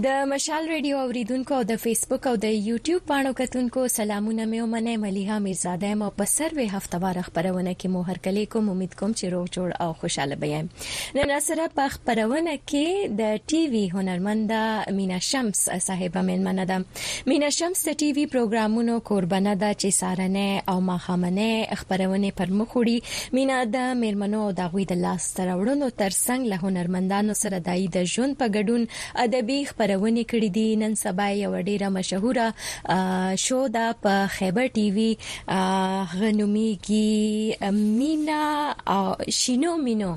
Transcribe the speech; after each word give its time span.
د 0.00 0.06
مشال 0.28 0.66
ریډیو 0.68 0.98
اوریدونکو 0.98 1.54
او 1.54 1.62
د 1.70 1.76
فیسبوک 1.80 2.26
او 2.28 2.32
د 2.42 2.52
یوټیوب 2.66 3.02
باندې 3.08 3.32
کتونکو 3.40 3.82
سلامونه 3.94 4.44
مې 4.44 4.60
ومنه 4.62 4.94
مليها 5.02 5.38
میرزاده 5.46 5.90
مو 6.02 6.06
په 6.20 6.30
سر 6.34 6.54
وی 6.58 6.64
هفتوار 6.74 7.18
خبرونه 7.26 7.74
کې 7.74 7.88
مو 7.96 8.02
هر 8.10 8.20
کلی 8.26 8.44
کوم 8.54 8.70
امید 8.74 8.94
کوم 9.00 9.12
چې 9.20 9.32
روغ 9.34 9.50
جوړ 9.56 9.84
او 9.86 9.88
خوشاله 10.02 10.36
بیم 10.44 10.70
نن 11.18 11.32
سره 11.48 11.66
په 11.80 11.88
خبرونه 11.96 12.54
کې 12.60 13.12
د 13.18 13.44
ټي 13.54 13.60
وي 13.74 13.82
هنرمند 13.96 14.54
مینا 15.02 15.18
شمس 15.26 15.60
صاحبہ 15.88 16.22
مننه 16.30 16.66
ده 16.72 17.28
مینا 17.32 17.52
شمس 17.58 17.84
د 17.90 17.98
ټي 17.98 18.10
وي 18.20 18.26
پروګرامونو 18.36 18.96
قربانه 19.12 19.54
ده 19.64 19.72
چې 19.80 19.98
سارنه 19.98 20.62
او 20.76 20.78
ماخامنه 20.88 21.76
خبرونه 21.82 22.32
پر 22.40 22.56
مخ 22.62 22.78
وړي 22.80 23.36
مینا 23.42 23.60
د 23.76 23.92
میرمنو 24.06 24.42
او 24.48 24.48
د 24.64 24.72
غوي 24.74 24.88
د 24.96 25.02
لاس 25.04 25.28
ترورونو 25.42 25.92
ترڅنګ 26.02 26.50
له 26.56 26.66
هنرمندانو 26.74 27.38
سره 27.44 27.62
دای 27.70 27.86
د 28.00 28.10
ژوند 28.16 28.42
په 28.42 28.52
ګډون 28.58 29.22
ادبي 29.28 29.60
خبرونه 29.82 30.22
کړې 30.30 30.48
دي 30.56 30.64
نن 30.80 30.92
سبا 31.00 31.24
یو 31.38 31.48
ډیره 31.66 31.86
مشهوره 31.94 32.98
شو 33.44 33.56
دا 33.76 33.86
په 34.06 34.26
خیبر 34.34 34.66
ټي 34.76 34.82
وي 34.98 35.06
غنوميږي 35.22 37.70
مینا 37.78 38.92
شینو 39.38 39.72
مینو 39.86 40.10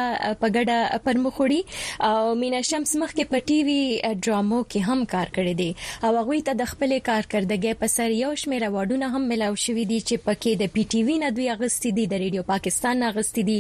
پګړه 0.44 1.00
پرمخوړي 1.08 1.62
او 2.10 2.20
مینا 2.44 2.62
شمس 2.72 2.92
مخ 3.04 3.16
کې 3.16 3.26
په 3.36 3.48
ټي 3.52 3.60
وي 3.70 3.80
ډرامو 4.12 4.62
کې 4.66 4.88
هم 4.92 5.06
کار 5.16 5.34
کړی 5.40 5.56
دی 5.64 5.70
او 6.04 6.14
هغه 6.20 6.42
ته 6.52 6.58
د 6.64 6.70
خپل 6.74 6.98
کارکردګۍ 7.10 7.80
په 7.84 7.92
سر 7.96 8.12
یو 8.20 8.36
شمېر 8.44 8.76
وډونه 8.76 9.08
هم 9.16 9.24
ملاو 9.34 9.56
شوې 9.56 9.84
دي 9.94 10.04
چې 10.06 10.16
پکې 10.30 10.52
د 10.64 10.74
پی 10.78 10.86
ټي 10.94 11.02
وي 11.10 11.18
نه 11.26 11.32
دوی 11.42 11.50
اغستې 11.58 12.00
دي 12.02 12.08
د 12.14 12.24
ریډیو 12.26 12.48
پاکستان 12.54 13.04
اغستې 13.14 13.44
دي 13.52 13.60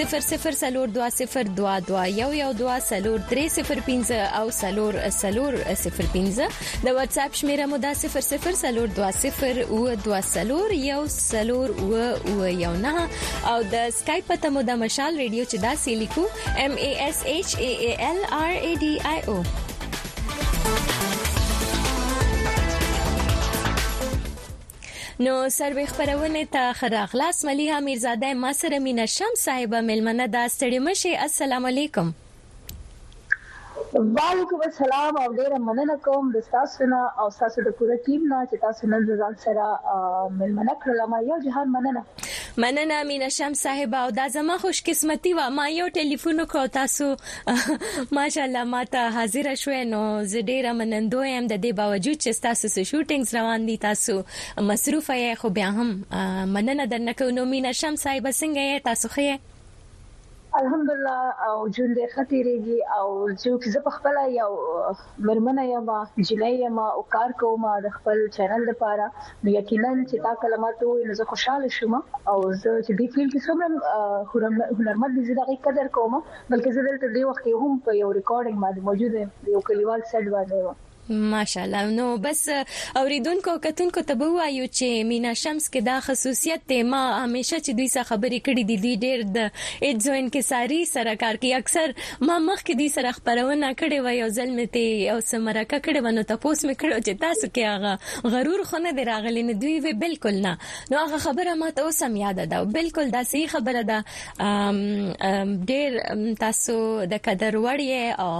00 0.00 0.60
سلور 0.62 0.92
2022 0.98 2.84
سلور 2.90 3.24
305 3.32 4.12
او 4.42 4.44
سلور 4.58 5.00
سلور 5.20 5.58
05 5.84 6.04
د 6.36 6.92
واتس 6.98 7.18
اپ 7.24 7.40
شمیره 7.42 7.70
مو 7.72 7.80
د 7.86 7.96
00 8.04 8.54
سلور 8.62 8.88
20 9.00 9.58
او 9.64 9.82
2 10.04 10.22
سلور 10.34 10.68
1 10.82 10.86
سلور 11.18 11.68
و 11.88 11.90
و 12.36 12.46
یو 12.62 12.74
نه 12.86 12.94
او 13.56 13.60
د 13.74 13.76
اسکایپ 13.80 14.28
ته 14.44 14.48
مو 14.56 14.60
د 14.74 14.80
مشال 14.86 15.12
ریډیو 15.24 15.44
چې 15.50 15.56
دا 15.66 15.74
سې 15.82 15.92
لیکو 16.06 16.24
M 16.70 16.72
A 16.92 16.94
S 17.10 17.18
H 17.36 17.52
A 17.72 17.74
A 17.90 17.92
L 18.14 18.20
R 18.44 18.52
A 18.70 18.72
D 18.88 18.90
I 19.18 19.20
O 19.40 19.42
نو 25.20 25.48
سروي 25.48 25.86
خبرونه 25.86 26.44
ته 26.44 26.72
خراغلاس 26.72 27.44
مليها 27.44 27.80
میرزاده 27.80 28.34
ما 28.34 28.52
سره 28.52 28.78
مینا 28.78 29.06
شم 29.06 29.34
صاحب 29.36 29.74
ملمنه 29.74 30.26
دا 30.28 30.48
ستړي 30.48 30.78
مشي 30.78 31.16
السلام 31.16 31.66
علیکم 31.66 32.10
وعلیکم 33.94 34.62
السلام 34.66 35.18
او 35.22 35.32
ډیره 35.36 35.58
مننه 35.68 35.96
کوم 36.06 36.32
د 36.36 36.44
تاسو 36.56 36.88
نه 36.94 37.20
او 37.20 37.28
تاسو 37.38 37.64
د 37.68 37.74
کور 37.80 37.92
ټیم 38.06 38.26
نه 38.32 38.40
چې 38.50 38.60
تاسو 38.66 38.90
نن 38.94 39.06
ځان 39.20 39.38
سره 39.44 39.70
ملمنه 40.40 40.76
کړل 40.82 41.08
ما 41.14 41.22
یو 41.28 41.40
جهان 41.48 41.72
مننه 41.76 42.04
مننه 42.56 43.02
مینا 43.02 43.28
شم 43.28 43.52
صاحب 43.52 43.94
او 43.94 44.10
دا 44.10 44.28
زما 44.28 44.58
خوش 44.58 44.82
قسمتي 44.82 45.32
و 45.34 45.50
ما 45.50 45.68
یو 45.68 45.88
ټلیفون 45.88 46.44
کو 46.46 46.66
تاسو 46.66 47.16
ماشاالله 48.18 48.64
ماته 48.64 49.08
حاضر 49.10 49.54
شوې 49.54 49.86
نو 49.92 50.24
زه 50.24 50.40
ډیره 50.42 50.72
منندو 50.80 51.24
يم 51.24 51.46
د 51.46 51.60
دې 51.66 51.72
باوجود 51.78 52.14
چې 52.22 52.40
تاسو 52.48 52.68
سره 52.68 52.84
شوټینګز 52.90 53.34
روان 53.34 53.66
دي 53.66 53.76
تاسو 53.86 54.20
مصروف 54.72 55.10
یې 55.10 55.40
خو 55.44 55.48
بیا 55.60 55.70
هم 55.78 55.88
مننه 56.58 56.86
درنه 56.92 57.12
کوم 57.22 57.34
نو 57.38 57.44
مینا 57.54 57.72
شم 57.80 57.96
صاحب 58.04 58.30
څنګه 58.30 58.68
یې 58.68 58.84
تاسو 58.90 59.08
خې 59.16 59.51
الحمدلله 60.60 61.20
او 61.48 61.54
جون 61.76 61.90
دې 61.98 62.06
خطرېږي 62.14 62.78
او 62.98 63.06
چې 63.40 63.68
زه 63.74 63.80
په 63.86 63.90
خپل 63.96 64.16
یو 64.40 64.48
مرمنه 65.28 65.62
یم 65.74 65.88
جنۍ 66.30 66.52
یم 66.64 66.76
او 66.94 67.00
کار 67.14 67.30
کوم 67.44 67.62
د 67.86 67.94
خپل 67.96 68.18
چینل 68.34 68.62
لپاره 68.72 69.06
نو 69.46 69.56
یقینا 69.58 69.92
چې 70.10 70.16
تا 70.26 70.32
کلمات 70.44 70.78
وې 70.86 71.06
نو 71.08 71.12
زه 71.22 71.28
خوشاله 71.32 71.68
شوم 71.78 71.94
او 72.30 72.36
زه 72.62 72.70
چې 72.86 72.92
دې 72.98 73.06
فیلډ 73.12 73.30
کې 73.32 73.46
څومره 73.46 73.66
هنرمند 74.78 75.14
دي 75.20 75.28
زه 75.32 75.40
دغه 75.42 75.56
قدر 75.70 75.86
کوم 75.98 76.12
بلکې 76.50 76.70
زه 76.78 76.88
دلته 76.88 77.06
دې 77.14 77.22
وخت 77.32 77.44
هم 77.60 77.72
په 77.84 77.90
یو 78.02 78.08
ریکارډینګ 78.18 78.58
باندې 78.64 78.86
موجود 78.88 79.12
یم 79.22 79.30
یو 79.54 79.60
کلیوال 79.68 80.00
سیټ 80.10 80.26
باندې 80.36 80.60
ماشاءالله 81.10 81.90
نو 81.90 82.16
بس 82.16 82.48
اوریدونکو 82.96 83.58
کتونکو 83.62 84.00
ته 84.06 84.14
وایو 84.16 84.66
چې 84.66 85.04
مینا 85.10 85.32
شمس 85.34 85.68
کې 85.70 85.80
دا 85.88 85.96
خصوصیت 86.06 86.60
ته 86.68 86.82
ما 86.84 87.00
همیشه 87.24 87.56
چې 87.60 87.72
دوی 87.78 87.88
سره 87.88 88.02
خبرې 88.02 88.40
کړې 88.46 88.64
دي 88.64 88.76
دی 88.78 88.96
ډېر 88.96 89.26
د 89.34 89.48
اډزو 89.88 90.12
انکساری 90.18 90.84
سره 90.92 91.14
کار 91.22 91.36
کوي 91.44 91.54
اکثر 91.54 91.92
ما 92.28 92.38
مخ 92.44 92.60
کې 92.62 92.76
دي 92.82 92.88
سره 92.98 93.10
خبرونه 93.18 93.72
کړې 93.74 94.00
و 94.02 94.08
یو 94.18 94.28
ځل 94.36 94.50
مې 94.54 94.66
ته 94.76 95.10
او 95.14 95.20
سمراکه 95.20 95.78
کړې 95.78 96.04
ونه 96.06 96.22
تاسو 96.30 96.68
مې 96.68 96.74
کړو 96.84 96.96
چې 97.06 97.12
تاسو 97.26 97.46
کې 97.54 97.62
هغه 97.72 97.92
غرور 98.36 98.60
خو 98.70 98.78
نه 98.86 98.92
دی 99.00 99.04
راغلی 99.10 99.42
نه 99.50 99.54
دوی 99.64 99.74
وی 99.86 99.92
بالکل 100.04 100.34
نه 100.46 100.52
نو 100.92 100.96
هغه 101.04 101.18
خبره 101.26 101.50
ما 101.64 101.70
ته 101.80 101.86
اوس 101.90 102.00
هم 102.08 102.16
یاد 102.22 102.38
ده 102.54 102.62
بالکل 102.78 103.06
دا 103.16 103.22
صحیح 103.32 103.46
خبره 103.56 103.82
ده 103.90 103.98
ډېر 104.06 105.90
تاسو 106.46 106.76
د 107.16 107.22
قدر 107.28 107.52
وړي 107.64 107.90
او 108.26 108.34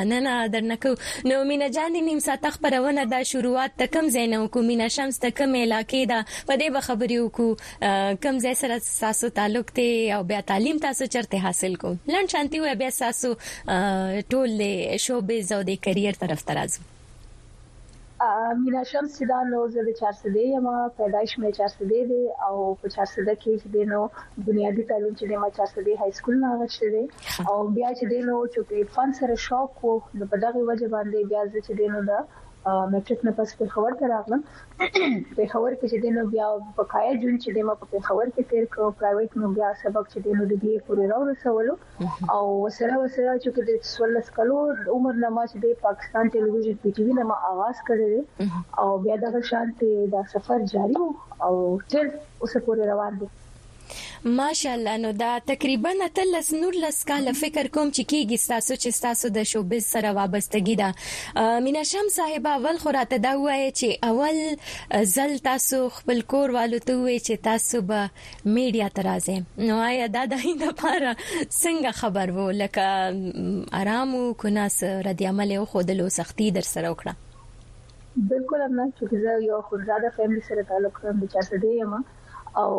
مننه 0.00 0.32
درنکو 0.58 0.90
نو 1.32 1.38
مینا 1.54 1.68
جان 1.80 1.91
وړاندې 1.92 2.10
نیم 2.10 2.20
ساعت 2.26 2.46
خبرونه 2.54 3.02
د 3.12 3.24
شروعات 3.30 3.72
ته 3.80 3.86
کم 3.94 4.06
زین 4.14 4.34
حکومت 4.42 4.78
نشمس 4.82 5.16
ته 5.24 5.28
کم 5.40 5.52
علاقې 5.62 6.02
دا 6.12 6.20
په 6.50 6.54
دې 6.60 6.68
بخبري 6.76 7.18
وکړو 7.22 7.50
کم 8.26 8.34
ځای 8.44 8.54
سره 8.62 8.74
تاسو 9.02 9.26
تعلق 9.38 9.68
ته 9.78 9.86
او 10.18 10.22
بیا 10.30 10.40
تعلیم 10.52 10.76
تاسو 10.86 11.02
چرته 11.16 11.36
حاصل 11.48 11.72
کو 11.82 11.90
لن 12.14 12.24
شانتي 12.36 12.58
و 12.62 12.66
بیا 12.84 12.90
تاسو 13.02 13.28
ټول 14.36 14.52
شوبز 15.08 15.46
او 15.58 15.60
د 15.72 15.78
کریئر 15.88 16.14
طرف 16.24 16.44
ترازو 16.52 16.80
مینا 18.64 18.82
شمس 18.92 19.10
چې 19.18 19.24
دا 19.32 19.38
نو 19.52 19.60
زه 19.74 19.80
د 19.88 19.90
چارسدې 20.00 20.42
یم 20.54 20.66
پیدایش 20.98 21.30
مې 21.40 21.50
چارسدې 21.58 22.00
دی 22.10 22.22
او 22.46 22.54
په 22.80 22.86
چارسدې 22.94 23.34
کې 23.42 23.52
چې 23.62 23.68
دینو 23.76 23.98
بنیادی 24.46 24.82
تعلیم 24.90 25.14
چې 25.18 25.24
د 25.26 25.32
ما 25.42 25.48
چارسدې 25.58 25.94
های 26.00 26.12
سکول 26.18 26.36
نه 26.44 26.48
غشته 26.60 26.86
دی 26.94 27.04
او 27.50 27.56
بیا 27.76 27.90
چې 27.98 28.04
دینو 28.12 28.36
چې 28.52 28.58
په 28.68 28.74
فن 28.94 29.08
سره 29.20 29.34
شوق 29.46 29.70
وو 29.82 29.94
نو 30.18 30.24
په 30.32 30.36
دغه 30.44 30.60
وجه 30.70 30.88
باندې 30.94 31.18
بیا 31.30 31.42
زه 31.52 31.58
چې 31.66 31.72
دینو 31.80 32.00
دا 32.10 32.18
میټریک 32.92 33.20
نه 33.26 33.30
پس 33.38 33.48
په 33.60 33.64
خبر 33.74 33.92
ته 34.00 34.04
راغلم 34.12 34.40
په 35.36 35.42
خبر 35.52 35.72
کې 35.78 35.86
چې 35.90 35.96
دینو 36.04 36.22
بیا 36.34 36.46
پکایا 36.76 37.12
جون 37.22 37.34
چې 37.44 37.48
دمو 37.56 37.74
په 37.80 37.98
خبر 38.08 38.26
کې 38.34 38.42
تیر 38.50 38.64
کو 38.74 38.82
پرایویټ 39.00 39.32
نو 39.42 39.48
بیا 39.56 39.70
سبق 39.82 40.04
چې 40.12 40.18
دینو 40.26 40.44
د 40.52 40.60
دې 40.64 40.74
پورې 40.86 41.04
راو 41.12 41.28
رسولو 41.30 41.74
او 42.36 42.42
وسره 42.66 42.94
وسره 43.02 43.32
چې 43.42 43.48
د 43.70 43.82
16 43.90 44.32
کلو 44.38 44.58
عمر 44.96 45.14
نه 45.24 45.28
ما 45.38 45.44
چې 45.50 45.56
د 45.66 45.84
پاکستان 45.88 46.24
ټلویزیون 46.36 46.76
پی 46.86 46.90
ټی 46.98 47.02
وی 47.08 47.14
نه 47.20 47.24
ما 47.32 47.36
आवाज 47.52 47.76
کړی 47.92 48.56
او 48.84 48.88
بیا 49.06 49.16
دا 49.26 49.30
شانتي 49.52 49.92
دا 50.16 50.22
سفر 50.38 50.58
جاری 50.74 51.00
او 51.44 51.52
تر 51.92 52.04
اوسه 52.46 52.66
پورې 52.66 52.82
روان 52.92 53.12
دي 53.22 53.28
ماشاءالله 54.24 54.96
نو 54.96 55.10
دا 55.12 55.38
تقریبا 55.46 55.90
تلس 56.14 56.52
نور 56.54 56.72
لس 56.74 57.04
کال 57.04 57.32
فکر 57.40 57.66
کوم 57.74 57.90
چې 57.90 58.04
کیږي 58.04 58.46
تاسو 58.46 58.74
چې 58.82 59.00
تاسو 59.02 59.28
د 59.36 59.42
شوبز 59.52 59.86
سره 59.94 60.12
وابستګی 60.18 60.76
ده 60.82 61.58
مینا 61.66 61.82
شم 61.92 62.08
صاحبہ 62.16 62.54
اول 62.60 62.78
خوراته 62.84 63.16
دا 63.26 63.32
وایي 63.40 63.70
چې 63.70 63.96
اول 64.12 65.04
زل 65.16 65.36
تاسو 65.48 65.82
خپل 65.98 66.20
کور 66.34 66.54
والو 66.58 66.82
ته 66.86 66.98
وایي 67.02 67.18
چې 67.18 67.42
تاسو 67.48 67.82
به 67.90 68.06
میډیا 68.44 68.88
ترازه 69.00 69.68
نو 69.70 69.80
آیا 69.88 70.06
دا 70.18 70.24
د 70.34 70.44
هند 70.46 70.66
لپاره 70.68 71.12
څنګه 71.18 71.92
خبر 72.04 72.34
وو 72.38 72.48
لکه 72.62 73.76
آرام 73.82 74.16
او 74.20 74.24
کناس 74.44 74.82
ردی 75.10 75.30
عمل 75.34 75.52
او 75.58 75.64
خودلو 75.76 76.08
سختی 76.20 76.50
در 76.58 76.70
سره 76.72 76.94
وکړه 76.94 78.30
بالکل 78.32 78.62
امنا 78.62 78.84
چې 78.88 79.22
زه 79.26 79.44
یو 79.50 79.60
خورزاده 79.68 80.10
فیملی 80.16 80.40
سره 80.48 80.62
تعلق 80.72 80.98
لرم 81.04 81.20
د 81.20 81.30
چاټډې 81.34 81.80
یم 81.82 82.02
او 82.60 82.72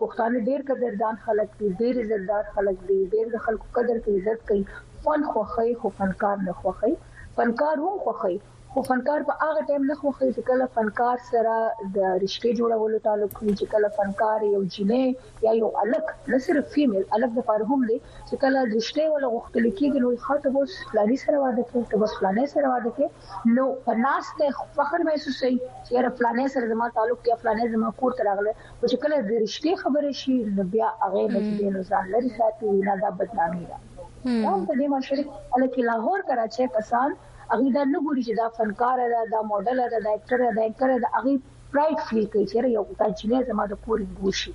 پښتانه 0.00 0.36
ډیر 0.48 0.60
قدردان 0.68 1.16
خلک 1.24 1.48
دي 1.60 1.68
ډیر 1.80 1.94
عزتدار 2.02 2.44
خلک 2.54 2.76
دي 2.88 2.98
ډیر 3.14 3.26
خلکو 3.44 3.66
قدر 3.76 3.96
کوي 4.04 4.16
عزت 4.20 4.40
کوي 4.48 4.62
فن 5.04 5.20
خوخی 5.32 5.70
خو 5.80 5.88
فنکار 5.98 6.36
نه 6.46 6.54
خوخی 6.62 6.92
فنکار 7.36 7.76
هم 7.86 7.96
خوخی 8.06 8.36
خو 8.74 8.82
فنکار 8.88 9.22
په 9.28 9.34
هغه 9.42 9.62
ټیم 9.68 9.86
نه 9.86 9.94
خوخه 10.00 10.26
چې 10.34 10.42
کله 10.48 10.66
فنکار 10.74 11.16
سره 11.28 11.54
د 11.54 11.96
رشتې 12.24 12.50
جوړولو 12.60 12.98
تعلق 13.06 13.32
لري 13.38 13.52
چې 13.60 13.72
کله 13.72 13.88
فنکار 13.96 14.42
یو 14.48 14.60
جنې 14.74 15.46
یا 15.46 15.54
یو 15.60 15.70
الک 15.84 16.12
نه 16.34 16.38
صرف 16.44 16.68
فیمیل 16.74 17.08
الک 17.16 17.32
د 17.38 17.46
فارهم 17.48 17.88
دی 17.88 17.96
چې 18.28 18.40
کله 18.44 18.60
رشتې 18.68 19.08
ولا 19.14 19.30
غوښتل 19.32 19.66
کېږي 19.80 19.98
نو 20.04 20.12
خاطه 20.26 20.52
بوس 20.58 20.76
لاري 20.98 21.16
سره 21.24 21.40
واده 21.46 21.64
کوي 21.72 21.82
ته 21.94 22.02
بوس 22.04 22.14
پلانې 22.18 22.54
سره 22.54 22.70
واده 22.74 22.92
کوي 22.98 23.56
نو 23.56 23.64
پناسته 23.86 24.68
فخر 24.78 25.06
محسوسي 25.10 25.52
چې 25.54 26.08
را 26.08 26.12
پلانې 26.20 26.56
سره 26.56 26.70
زما 26.74 26.88
تعلق 27.00 27.28
یا 27.32 27.38
پلانې 27.40 27.74
زما 27.76 27.90
کور 28.02 28.16
ته 28.20 28.28
راغله 28.30 28.52
او 28.58 28.92
چې 28.92 29.00
کله 29.06 29.18
د 29.32 29.44
رشتې 29.46 29.80
خبره 29.82 30.12
شي 30.22 30.36
نو 30.60 30.68
بیا 30.76 30.92
هغه 31.08 31.26
مجبور 31.36 31.74
نه 31.78 31.86
ځان 31.92 32.14
لري 32.16 32.30
ساتي 32.38 32.76
نه 32.90 32.96
دا 33.04 33.10
بدنامي 33.24 33.66
ده 33.72 33.82
دا 33.88 34.54
په 34.70 34.78
دې 34.78 34.94
مشر 34.94 35.24
الک 35.60 35.80
لاهور 35.90 36.24
کراچي 36.32 36.70
کسان 36.78 37.18
هغه 37.52 37.70
دا 37.76 37.84
نه 37.92 38.00
ګوري 38.06 38.22
چې 38.26 38.36
دا 38.40 38.48
فنکار 38.56 39.00
دا 39.12 39.20
دا 39.34 39.38
ماډل 39.52 39.80
دا 39.92 40.00
دا 40.08 40.16
اکټر 40.16 40.42
دا 40.58 40.66
اکټر 40.70 40.92
دا 41.04 41.10
هغه 41.18 41.36
پرایډ 41.76 42.08
فیل 42.10 42.26
کوي 42.34 42.44
چې 42.50 42.74
یو 42.78 42.84
تا 43.00 43.08
چې 43.14 43.48
زما 43.52 43.66
د 43.72 43.80
کور 43.86 44.04
ګوشي 44.24 44.52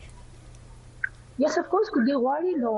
یس 1.39 1.57
اف 1.59 1.67
کورس 1.73 1.89
کو 1.93 1.99
دی 2.07 2.13
غواړي 2.23 2.51
نو 2.63 2.71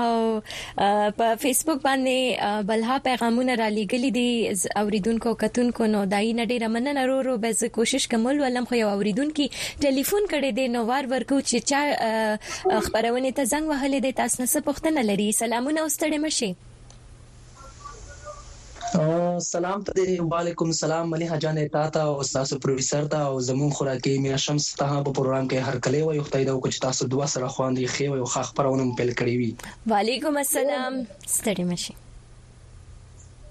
او 0.00 0.40
په 1.22 1.30
فیسبوک 1.46 1.82
باندې 1.86 2.66
بلها 2.72 2.98
پیغامونه 3.08 3.56
را 3.62 3.70
لګل 3.78 4.06
دي 4.18 4.28
اوریدونکو 4.82 5.34
کتونکو 5.44 5.90
نو 5.96 6.04
دای 6.14 6.32
نه 6.40 6.48
ډیر 6.54 6.68
مننه 6.76 7.06
ورو 7.08 7.18
ورو 7.22 7.38
به 7.46 7.58
زه 7.62 7.74
کوشش 7.80 8.08
کوم 8.14 8.30
ولم 8.44 8.70
خو 8.72 8.80
یو 8.82 8.92
اوریدونکو 8.98 9.48
ټلیفون 9.86 10.30
کړي 10.34 10.56
دي 10.60 10.68
نو 10.76 10.86
وار 10.92 11.12
ورکو 11.16 11.42
چې 11.50 11.66
چا 11.72 12.38
خبرونه 12.46 13.34
ته 13.40 13.50
زنګ 13.56 13.66
وهلې 13.68 14.08
دي 14.08 14.14
تاسو 14.22 14.42
نه 14.42 14.48
څه 14.54 14.70
پوښتنه 14.70 15.08
لري 15.12 15.30
سلامونه 15.42 15.82
واستړې 15.82 16.24
مشه 16.28 16.65
سلام 19.42 19.78
ته 19.86 20.20
وعلیکم 20.32 20.70
سلام 20.82 21.10
ملي 21.10 21.26
حجان 21.32 21.58
تا 21.76 21.82
ته 21.96 22.00
او 22.08 22.22
تاسو 22.36 22.54
پروفیسور 22.66 23.04
ته 23.14 23.18
او 23.32 23.40
زمون 23.48 23.70
خوراکي 23.78 24.14
میا 24.26 24.36
شمس 24.44 24.64
ته 24.80 24.88
په 25.04 25.10
پروګرام 25.18 25.44
کې 25.50 25.66
هر 25.70 25.76
کله 25.88 25.98
وي 26.06 26.20
خدای 26.30 26.44
دا 26.48 26.54
کو 26.62 26.68
چې 26.74 26.78
تاسو 26.86 27.02
دوا 27.16 27.26
سره 27.34 27.52
خواندي 27.58 27.86
خې 27.98 28.06
او 28.22 28.26
خاخ 28.38 28.48
پرونه 28.62 28.84
پیل 29.02 29.10
کړی 29.18 29.34
وي 29.42 29.50
وعلیکم 29.94 30.34
السلام 30.46 30.92
ستړي 31.34 31.64
مشي 31.72 31.92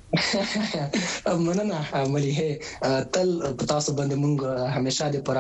مننه 1.47 1.85
مليحه 1.95 3.09
تل 3.12 3.57
تاسو 3.69 3.93
باندې 3.93 4.17
مونږ 4.17 4.37
همیشه 4.77 5.09
د 5.17 5.21
پر 5.29 5.37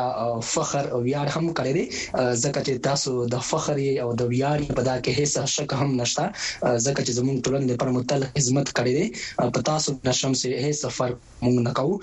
فخر 0.48 0.84
او 0.92 0.98
ویاړ 1.08 1.26
هم 1.34 1.46
کړی 1.60 1.72
دی 1.76 1.84
ځکه 2.42 2.60
چې 2.66 2.72
تاسو 2.86 3.12
د 3.34 3.44
فخر 3.50 3.76
او 4.06 4.08
د 4.20 4.22
ویاړ 4.32 4.58
په 4.78 4.82
دا 4.88 4.96
کې 5.04 5.12
هیڅ 5.18 5.32
شک 5.54 5.70
هم 5.82 5.88
نشته 6.00 6.24
ځکه 6.84 7.00
چې 7.06 7.12
زمونږ 7.18 7.38
ټولنې 7.44 7.68
لپاره 7.72 7.90
متل 7.96 8.22
خدمت 8.36 8.68
کړی 8.78 8.92
دی 8.98 9.06
په 9.54 9.60
تاسو 9.70 9.94
نشم 10.10 10.32
سه 10.42 10.60
هیڅ 10.64 10.76
سفر 10.84 11.16
مونږ 11.44 11.56
نه 11.68 11.72
کوو 11.80 11.96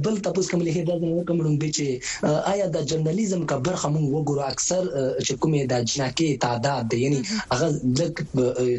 بل 0.07 0.17
تاسو 0.27 0.45
کوم 0.51 0.61
له 0.67 0.73
دا 0.89 0.95
کوم 1.31 1.41
لومبي 1.47 1.71
چې 1.77 2.35
آیا 2.53 2.65
د 2.77 2.85
جرنالیزم 2.93 3.45
کا 3.53 3.57
برخه 3.69 3.87
موږ 3.93 4.07
وګورو 4.15 4.43
اکثر 4.51 4.81
چې 5.25 5.33
کومې 5.41 5.61
د 5.71 5.73
جناکي 5.93 6.29
تعداد 6.45 6.89
دی 6.93 6.97
یعنی 7.03 7.19
هغه 7.53 7.67
د 7.97 8.01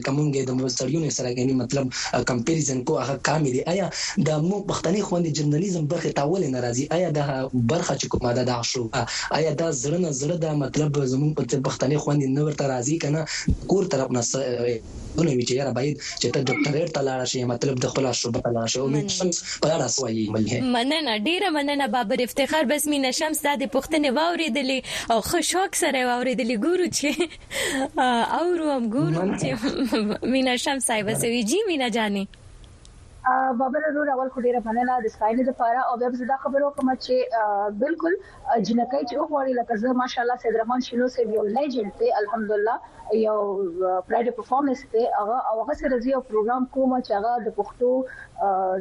کومګې 0.07 0.43
د 0.49 0.51
سړیو 0.79 1.11
سره 1.19 1.29
یعنی 1.39 1.53
مطلب 1.63 1.87
کمپیریزن 2.33 2.83
کو 2.91 2.99
هغه 3.03 3.17
کامې 3.29 3.51
دی 3.55 3.61
آیا 3.73 3.91
د 4.31 4.49
مو 4.49 4.57
پښتني 4.73 5.03
خوندې 5.09 5.31
جرنالیزم 5.41 5.87
برخه 5.95 6.13
تاول 6.21 6.49
ناراضي 6.57 6.87
آیا 7.01 7.11
د 7.21 7.29
برخه 7.71 7.95
چې 7.99 8.07
کومه 8.17 8.33
ده 8.41 8.49
د 8.51 8.63
شو 8.71 8.83
آیا 9.37 9.53
دا 9.55 9.73
زړه 9.73 9.99
نه 10.05 10.11
زړه 10.13 10.37
دا 10.47 10.53
مطلب 10.65 10.93
زموږ 11.13 11.31
په 11.39 11.63
پښتني 11.69 12.01
خوندې 12.03 12.29
نور 12.41 12.53
ته 12.61 12.67
راضي 12.71 12.97
کنه 13.05 13.25
کور 13.71 13.85
طرف 13.93 14.11
نه 14.11 14.43
نو 15.19 15.31
وی 15.37 15.45
چې 15.49 15.55
یاره 15.59 15.73
باید 15.77 16.03
چې 16.21 16.29
ته 16.35 16.43
ډاکټریټ 16.49 16.91
ته 16.97 17.01
لاړ 17.07 17.23
شې 17.31 17.47
مطلب 17.53 17.81
د 17.85 17.91
خپل 17.93 18.07
شعبه 18.21 18.43
ته 18.45 18.53
لاړ 18.57 18.67
شې 18.73 18.79
او 18.83 18.91
نشم 18.93 19.33
په 19.65 19.73
اړه 19.73 19.89
سوایي 19.95 20.27
ملي 20.37 20.61
مننه 20.77 21.17
ډیره 21.25 21.51
مننه 21.59 21.89
بابر 21.97 22.23
افتخار 22.27 22.69
بس 22.73 22.87
می 22.95 23.01
نشم 23.07 23.37
ستاسو 23.43 23.69
پښتنه 23.75 24.15
واوریدلې 24.21 25.15
او 25.15 25.21
خوشحال 25.33 25.71
سره 25.83 26.07
واوریدلې 26.11 26.67
ګورو 26.67 26.91
چې 26.99 28.03
او 28.41 28.59
روم 28.63 28.93
ګورو 28.99 29.31
چې 29.43 30.31
مینا 30.37 30.57
شمس 30.67 30.91
صاحب 30.93 31.15
سوي 31.25 31.43
جی 31.55 31.63
مینا 31.73 31.89
جانې 31.99 32.40
بابر 33.59 33.81
ورور 33.89 34.09
اول 34.11 34.29
خو 34.35 34.41
ډیره 34.45 34.61
مننه 34.67 34.93
د 35.07 35.11
سپاینې 35.15 35.45
لپاره 35.49 35.81
او 35.89 35.97
بیا 36.03 36.09
زدا 36.21 36.37
خبرو 36.45 36.71
کوم 36.77 36.91
چې 36.93 37.75
بالکل 37.83 38.15
جنکای 38.69 39.03
چې 39.11 39.17
غواړي 39.31 39.53
لکه 39.59 39.77
زه 39.83 39.99
ماشاالله 40.01 40.37
سید 40.45 40.57
رحمان 40.61 40.85
شینو 40.87 41.09
سه 41.17 41.27
یو 41.37 41.45
لیجند 41.57 41.93
ته 41.99 42.15
الحمدلله 42.23 42.77
یو 43.19 43.37
پرایډ 44.09 44.35
پرفورمنس 44.41 44.85
ته 44.97 45.13
هغه 45.19 45.37
او 45.51 45.55
هغه 45.63 45.75
سره 45.83 45.99
زیو 46.07 46.23
پروګرام 46.33 46.67
کوم 46.79 46.97
چې 47.03 47.13
هغه 47.19 47.35
د 47.49 47.53
پښتو 47.61 47.93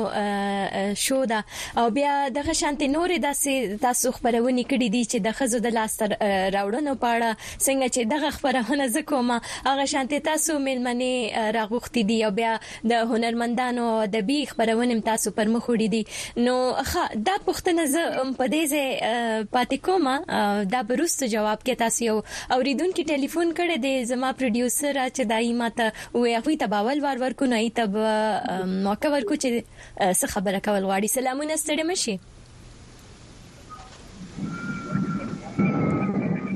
شو 1.05 1.23
ده 1.35 1.83
او 1.83 1.87
بیا 2.01 2.17
دغه 2.41 2.59
شانتي 2.65 2.91
نور 2.97 3.17
داسې 3.29 3.79
تاسو 3.87 4.06
څو 4.07 4.13
خبرونه 4.17 4.63
کړې 4.71 4.87
دي 4.95 5.01
چې 5.11 5.17
د 5.25 5.27
خزو 5.37 5.59
د 5.63 5.69
لاستر 5.77 6.11
راوړنو 6.55 6.93
په 7.03 7.07
اړه 7.15 7.31
څنګه 7.65 7.87
چې 7.95 8.01
دغه 8.13 8.29
خبرونه 8.37 8.85
زکوما 8.95 9.37
هغه 9.67 9.85
شانتي 9.93 10.19
تاسو 10.27 10.55
ملمنې 10.67 11.55
راغوختي 11.57 12.03
دي 12.11 12.17
او 12.27 12.31
بیا 12.39 12.53
د 12.91 13.09
هنرمندانو 13.13 13.87
د 14.17 14.23
بي 14.29 14.37
خبرونه 14.51 14.99
تاسو 15.09 15.33
پر 15.39 15.51
مخ 15.55 15.67
وړي 15.71 15.87
دي 15.95 16.01
نو 16.47 16.55
ښه 16.91 17.19
دا 17.29 17.35
پوښتنه 17.49 17.87
ز 17.95 18.05
په 18.39 18.47
دې 18.53 18.71
ځای 18.73 18.87
پاتې 19.09 19.83
کومه 19.87 20.15
دا 20.75 20.83
برست 20.93 21.25
جواب 21.35 21.65
کې 21.65 21.83
تاسو 21.83 22.07
یو 22.09 22.17
اوریدونکو 22.59 23.07
ټلیفون 23.11 23.53
کړی 23.59 23.77
دی 23.87 23.95
زما 24.13 24.31
پروډوسر 24.39 25.01
چې 25.15 25.31
دایمه 25.33 25.73
ته 25.81 25.97
وې 25.97 26.47
خو 26.47 26.57
ته 26.63 26.73
باول 26.77 27.03
ور 27.07 27.23
ورکو 27.27 27.51
نه 27.55 27.61
ای 27.65 27.69
ته 27.81 28.63
موقع 28.89 29.13
ورکو 29.17 29.41
چې 29.43 29.61
څه 30.19 30.35
خبره 30.37 30.65
کول 30.69 30.89
غواړي 30.89 31.15
سلامونه 31.19 31.61
ستړي 31.63 31.91
مشي 31.93 32.17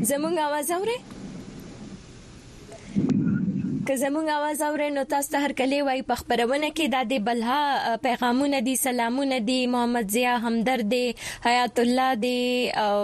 زمونږ 0.10 0.36
आवाज 0.48 0.70
اوري 0.78 0.98
که 3.88 3.96
زموږ 3.98 4.26
आवाज 4.38 4.62
اورئ 4.62 4.90
نو 4.94 5.04
تاسو 5.12 5.32
ته 5.34 5.40
هر 5.46 5.52
کلی 5.60 5.78
وای 5.86 6.02
په 6.10 6.16
خبرونه 6.22 6.68
کې 6.72 6.92
د 6.94 7.06
دې 7.12 7.20
بلها 7.28 7.96
پیغامونه 8.06 8.58
دي 8.68 8.74
سلامونه 8.82 9.38
دي 9.50 9.58
محمد 9.76 10.12
ضیا 10.16 10.34
همدرد 10.46 10.90
دي 10.94 11.16
حیات 11.46 11.80
الله 11.84 12.14
دي 12.24 12.72
او 12.82 13.00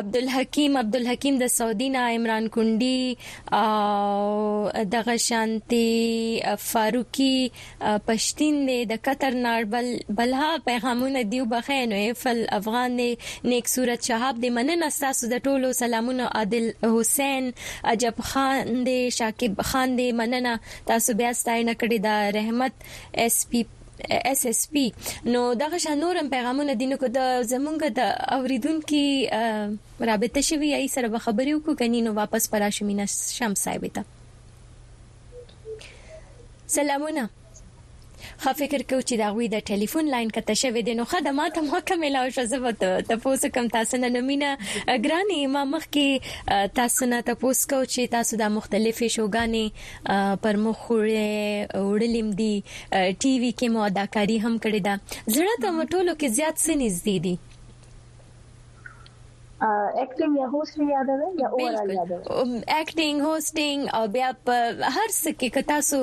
عبد 0.00 0.16
الحکیم 0.20 0.76
عبد 0.82 0.96
الحکیم 0.98 1.38
د 1.42 1.46
سعودي 1.54 1.88
نه 1.96 2.04
عمران 2.18 2.46
کندي 2.58 3.16
او 3.62 3.64
دغه 4.94 5.16
شانتي 5.26 5.88
فاروقي 6.66 7.50
پښتين 7.80 8.54
دي 8.70 8.78
د 8.92 9.00
قطر 9.10 9.34
ناربل 9.48 9.90
بلها 10.22 10.58
پیغامونه 10.70 11.24
دی 11.34 11.40
وبخینو 11.46 12.00
فل 12.22 12.44
افغان 12.60 12.96
نیک 13.02 13.68
صورت 13.74 14.04
شهاب 14.12 14.40
دي 14.46 14.50
مننه 14.60 14.90
تاسو 15.08 15.28
د 15.36 15.44
ټولو 15.50 15.72
سلامونه 15.82 16.24
عادل 16.42 16.72
حسین 16.88 17.52
عجب 17.96 18.14
خان 18.32 18.84
دي 18.92 18.98
شاکر 19.10 19.30
عاقب 19.32 19.60
خان 19.62 19.96
دی 19.96 20.12
مننه 20.12 20.58
تاسو 20.86 21.14
بیا 21.18 21.32
ستاینه 21.38 21.74
کړې 21.80 21.98
ده 22.06 22.14
رحمت 22.36 22.72
اس 23.24 23.36
پی 23.50 23.60
اس 24.30 24.40
اس 24.50 24.60
پی 24.72 24.84
نو 25.32 25.40
دغه 25.64 25.78
شنورم 25.86 26.28
پیغامونه 26.36 26.74
دینو 26.80 26.96
کو 27.02 27.08
د 27.16 27.44
زمونږ 27.50 27.92
د 27.98 28.00
اوریدونکو 28.38 30.06
رابطه 30.12 30.40
شوی 30.52 30.72
ای 30.78 30.88
سره 30.88 31.08
به 31.08 31.18
خبرې 31.24 31.52
وکړو 31.54 31.78
کني 31.84 32.02
نو 32.08 32.14
واپس 32.22 32.50
پراشمینا 32.56 33.06
شم 33.36 33.54
صاحب 33.66 33.86
ته 34.00 34.10
سلامونه 36.80 37.28
خا 38.42 38.52
فکر 38.58 38.82
کو 38.90 38.98
چې 39.08 39.16
دا 39.20 39.28
غوي 39.36 39.46
د 39.54 39.62
ټلیفون 39.70 40.10
لاين 40.14 40.28
کته 40.38 40.54
شوی 40.62 40.82
دی 40.88 40.94
نو 41.00 41.04
خدمات 41.12 41.58
هم 41.60 41.70
کومه 41.90 42.22
شو 42.36 42.44
زه 42.54 42.60
وته 42.66 43.18
تاسو 43.26 43.50
کوم 43.56 43.70
تاسو 43.76 44.00
نه 44.02 44.10
نمینه 44.16 44.96
ګراني 45.06 45.38
ما 45.56 45.64
مخ 45.74 45.86
کې 45.98 46.68
تاسو 46.80 47.08
نه 47.14 47.20
تاسو 47.30 47.68
کو 47.72 47.80
چې 47.92 48.12
تاسو 48.16 48.40
د 48.42 48.52
مختلفې 48.58 49.08
شوګانې 49.18 50.42
پر 50.46 50.60
مخ 50.66 50.84
وړلم 50.96 52.34
دي 52.42 52.52
ټي 52.66 53.32
وي 53.44 53.54
کې 53.54 53.72
مو 53.76 53.86
اداکاری 53.90 54.38
هم 54.46 54.58
کړې 54.66 54.84
ده 54.90 55.38
زړه 55.38 55.64
ته 55.64 55.76
مټولو 55.80 56.18
کې 56.20 56.38
زیات 56.40 56.56
سنځ 56.66 57.08
دي 57.08 57.34
एक्टिंग 60.00 60.36
या 60.38 60.46
होस्टिंग 60.52 60.90
याद 60.90 61.10
आहे 61.10 61.28
या 61.40 61.48
اوورال 61.56 61.90
یاد 61.94 62.12
आहे 62.16 62.60
एक्टिंग 62.80 63.22
होस्टिंग 63.26 63.78
او 63.98 64.04
بیا 64.16 64.28
په 64.46 64.60
هر 64.96 65.08
څه 65.22 65.30
کې 65.40 65.48
کتا 65.56 65.78
سو 65.90 65.98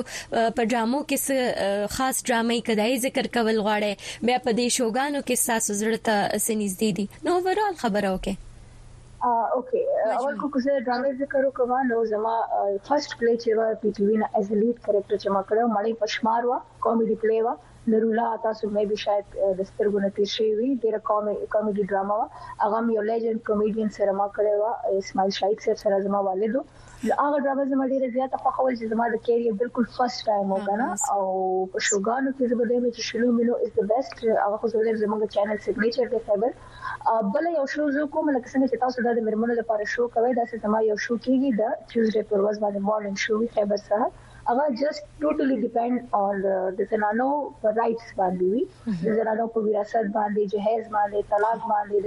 په 0.56 0.60
ډرامو 0.72 1.00
کې 1.12 1.18
خاص 1.96 2.16
ډرامې 2.28 2.58
کدای 2.68 2.98
ذکر 3.06 3.26
کول 3.36 3.56
غواړي 3.66 3.92
بیا 4.28 4.38
په 4.46 4.50
دې 4.58 4.66
شوګانو 4.76 5.20
کې 5.26 5.34
ساسو 5.46 5.72
ضرورت 5.80 6.06
سنځدې 6.46 6.90
دي 6.98 7.06
نو 7.26 7.36
اوورال 7.38 7.74
خبره 7.82 8.12
وکي 8.14 8.34
اوکې 9.54 9.80
اول 10.18 10.36
کو 10.42 10.48
کوزه 10.54 10.76
ډرامې 10.86 11.10
ذکر 11.22 11.48
وکم 11.48 11.72
نو 11.90 12.04
زما 12.12 12.36
فرست 12.88 13.18
پلی 13.18 13.34
چې 13.40 13.58
وا 13.60 13.68
پی 13.82 13.90
ټی 13.96 14.06
وی 14.08 14.16
نه 14.24 14.28
ایز 14.36 14.46
لیډ 14.60 14.76
کریکٹر 14.86 15.16
چې 15.22 15.34
ما 15.36 15.42
کړو 15.48 15.74
مړی 15.76 16.00
پښمار 16.04 16.50
وا 16.52 16.58
کامیډي 16.86 17.16
پلی 17.24 17.40
وا 17.46 17.54
نرولا 17.88 18.24
تاسو 18.46 18.64
مې 18.72 18.84
به 18.88 18.96
شاید 19.04 19.26
د 19.58 19.60
سترګو 19.68 20.00
نه 20.04 20.08
تیر 20.16 20.26
شي 20.32 20.48
وي 20.56 20.70
د 20.82 20.98
کامیډي 21.54 21.84
ډراما 21.92 22.18
هغه 22.64 22.80
یو 22.96 23.04
لیجند 23.10 23.40
کامیډین 23.50 23.88
سره 23.98 24.12
ما 24.18 24.26
کړی 24.34 24.54
و 24.62 24.98
اسماعیل 25.02 25.32
شایق 25.38 25.62
صاحب 25.66 25.78
سره 25.84 26.00
زما 26.06 26.20
والدو 26.26 26.62
هغه 26.64 27.38
ډراما 27.44 27.64
زما 27.72 27.86
ډیره 27.92 28.10
زیاته 28.16 28.42
په 28.46 28.54
خول 28.58 28.70
چې 28.80 28.92
زما 28.92 29.08
د 29.14 29.16
کیریئر 29.28 29.54
بالکل 29.62 29.86
فرست 29.96 30.22
ټایم 30.26 30.48
وګڼه 30.56 30.90
او 31.16 31.22
په 31.72 31.78
شوګانو 31.88 32.34
کې 32.36 32.50
زبر 32.50 32.70
دې 32.72 32.92
چې 32.96 33.02
شلو 33.08 33.32
مینو 33.38 33.56
از 33.64 33.72
د 33.78 33.88
بیسټ 33.92 34.18
هغه 34.44 34.60
خو 34.62 34.72
زړه 34.74 34.92
زموږ 35.04 35.32
چینل 35.36 35.58
سیګنیچر 35.66 36.12
دی 36.14 36.20
فایبر 36.26 37.28
بل 37.34 37.50
یو 37.58 37.66
شو 37.74 37.90
زه 37.96 38.06
کوم 38.14 38.32
لکه 38.36 38.48
څنګه 38.54 38.66
چې 38.70 38.82
تاسو 38.84 39.08
د 39.20 39.26
مرمنو 39.30 39.60
لپاره 39.62 39.90
شو 39.94 40.10
کوي 40.16 40.32
دا 40.38 40.44
چې 40.50 40.64
زما 40.66 40.86
یو 40.90 40.98
شو 41.06 41.14
کیږي 41.26 41.48
د 41.60 41.62
ټیوزډے 41.90 42.22
پر 42.30 42.38
ورځ 42.44 42.56
باندې 42.64 42.88
مورنینګ 42.88 43.16
شو 43.24 43.40
وی 43.40 43.50
فایبر 43.56 43.80
سره 43.90 44.12
ಅವ 44.50 44.60
ಜಸ್ಟ್ 44.82 45.04
ಟೋಟಲಿ 45.22 45.56
डिपेंड 45.64 45.96
ऑन 46.20 46.36
जैसे 46.78 46.96
नानो 47.04 47.26
राइट्स 47.78 48.06
बांधी 48.20 48.46
हुई 48.52 48.62
जैसे 49.02 49.22
नानो 49.28 49.44
पर 49.54 49.60
विरासत 49.66 50.06
बांधी 50.16 50.44
जहेज 50.54 50.84
बांधी 50.96 51.20
तलाक 51.32 51.60
बांधी 51.72 51.98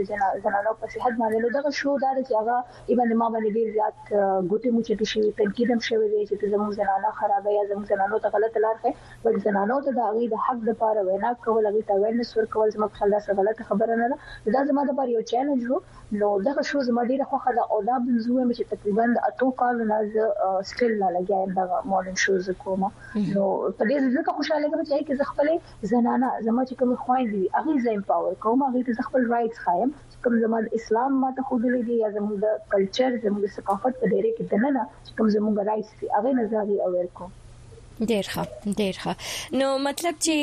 زنانو 0.46 0.72
په 0.82 0.88
صحت 0.94 1.14
باندې 1.22 1.38
نو 1.44 1.48
دغه 1.58 1.70
شو 1.80 1.92
دار 2.04 2.18
چې 2.18 2.34
هغه 2.40 2.56
ایبن 2.94 3.14
ما 3.22 3.28
باندې 3.34 3.50
ډیر 3.60 3.68
زیات 3.76 3.98
ګوتې 4.52 4.70
مو 4.78 4.82
چې 4.88 5.10
شي 5.12 5.24
تنقیدم 5.40 5.80
شوی 5.90 6.08
دی 6.16 6.22
چې 6.32 6.52
زموږ 6.54 6.70
زنانه 6.80 7.12
خرابه 7.20 7.54
یا 7.58 7.64
زموږ 7.70 7.86
زنانو 7.94 8.20
ته 8.26 8.34
غلط 8.36 8.60
لار 8.66 8.80
کوي 8.84 8.94
بل 9.28 9.40
زنانو 9.46 9.80
ته 9.88 9.96
د 10.00 10.04
هغه 10.08 10.30
د 10.34 10.44
حق 10.48 10.68
لپاره 10.72 11.06
وینا 11.12 11.34
کول 11.46 11.70
هغه 11.72 11.86
ته 11.92 12.00
وینس 12.06 12.34
ورکول 12.40 12.76
زموږ 12.76 13.02
خلک 13.04 13.24
سره 13.28 13.40
غلط 13.42 13.64
خبره 13.72 14.00
نه 14.02 14.10
ده 14.18 14.18
دا 14.58 14.66
زموږ 14.72 14.92
لپاره 14.92 15.10
یو 15.16 15.24
چیلنج 15.34 15.72
وو 15.72 15.82
نو 16.24 16.34
دغه 16.50 16.68
شو 16.72 16.86
زما 16.92 17.08
ډیره 17.14 17.32
خوخه 17.36 17.56
ده 17.60 17.70
او 17.72 17.82
دا 17.92 18.02
بنزوم 18.10 18.54
چې 18.58 18.70
تقریبا 18.76 19.10
د 19.18 19.26
اتو 19.32 19.52
کال 19.64 19.84
نه 19.94 20.02
ز 20.18 20.30
سټیل 20.72 20.94
نه 21.04 21.14
لګیا 21.18 21.44
دا 21.58 21.84
ماډرن 21.94 22.24
شو 22.26 22.33
څه 22.48 22.54
کوم 22.64 22.82
نو 23.36 23.44
په 23.78 23.84
دې 23.90 23.98
ځکه 24.18 24.32
خوشاله 24.38 24.68
کوم 24.72 24.82
چې 24.88 25.16
زه 25.20 25.26
خپل 25.32 25.48
زنانه 25.92 26.30
زما 26.48 26.62
چې 26.70 26.74
کوم 26.80 26.92
خوایندې 27.04 27.44
هغه 27.58 27.72
زه 27.86 27.90
امپاور 28.00 28.34
کوم 28.46 28.58
هغه 28.68 28.80
ته 28.98 29.04
خپل 29.10 29.22
رائټس 29.34 29.58
خایم 29.66 29.90
کوم 30.24 30.34
زموږ 30.44 30.64
اسلام 30.80 31.12
ماته 31.24 31.42
خو 31.48 31.54
دلې 31.66 31.82
دي 31.88 31.96
یا 32.04 32.10
زموږ 32.18 32.36
د 32.46 32.48
کلچر 32.74 33.10
زموږ 33.26 33.44
ثقافت 33.58 33.94
په 34.02 34.06
ډیره 34.14 34.32
کې 34.36 34.44
دننه 34.52 34.82
کوم 35.18 35.28
زموږ 35.36 35.56
رائټس 35.70 35.92
دي 36.00 36.08
هغه 36.18 36.30
نه 36.38 36.44
زه 36.52 36.60
اویر 36.88 37.08
کوم 37.18 37.32
ډیر 38.02 38.26
ښه 38.34 38.74
ډیر 38.78 38.96
ښه 39.02 39.16
نو 39.60 39.68
مطلب 39.88 40.16
چې 40.26 40.36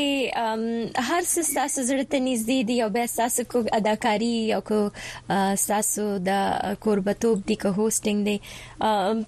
هر 1.08 1.22
څه 1.32 1.40
تاسو 1.56 1.82
زړه 1.88 2.04
ته 2.10 2.18
نږدې 2.26 2.58
دي 2.70 2.76
او 2.84 2.90
به 2.96 3.06
تاسو 3.20 3.44
کو 3.54 3.62
اداکاری 3.78 4.52
او 4.56 4.60
کو 4.68 4.78
تاسو 5.66 6.06
د 6.28 6.78
قربتوب 6.86 7.42
دي 7.48 7.56
که 7.64 7.68
هوستنګ 7.68 8.24
دي 8.28 8.36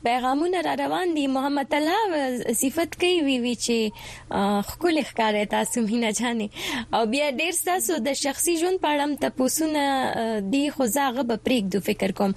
پیغامونه 0.08 0.60
را 0.66 0.74
روان 0.82 1.14
دي 1.18 1.26
محمد 1.38 1.74
الله 1.80 2.52
صفت 2.60 2.98
کوي 3.00 3.20
وی 3.30 3.38
وی 3.46 3.54
چې 3.64 4.70
خپل 4.72 5.02
ښکار 5.02 5.44
تاسو 5.56 5.80
مینا 5.88 6.12
جانې 6.12 6.48
او 6.98 7.02
بیا 7.16 7.30
ډیر 7.42 7.60
تاسو 7.70 7.98
د 8.06 8.12
شخصي 8.22 8.56
ژوند 8.62 8.80
په 8.86 8.94
اړه 8.94 9.20
ته 9.24 9.38
پوسونه 9.42 10.48
دي 10.54 10.64
خو 10.78 10.86
زاغه 10.96 11.22
به 11.32 11.36
پریک 11.50 11.64
دو 11.72 11.80
فکر 11.90 12.10
کوم 12.22 12.34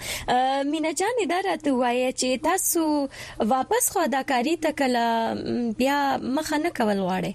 مینا 0.71 0.89
جانې 0.91 1.25
دا 1.35 1.39
راته 1.49 1.71
وایي 1.71 2.11
چې 2.11 2.43
تاسو 2.51 3.47
واپس 3.55 3.89
خو 3.91 3.99
اداکاری 4.09 4.57
تکله 4.67 5.07
بیا 5.77 6.17
مخه 6.35 6.57
نه 6.63 6.69
کول 6.79 6.97
غواړي 7.07 7.31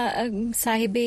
صاحب 0.63 0.99